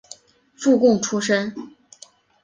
[0.55, 1.53] 附贡出身。